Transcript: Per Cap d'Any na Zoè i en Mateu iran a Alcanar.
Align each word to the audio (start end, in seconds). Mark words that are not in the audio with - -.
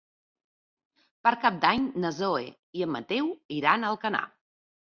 Per 1.27 1.33
Cap 1.43 1.59
d'Any 1.67 1.85
na 2.05 2.11
Zoè 2.21 2.49
i 2.81 2.85
en 2.89 2.93
Mateu 2.97 3.31
iran 3.61 3.87
a 3.87 3.95
Alcanar. 3.97 4.27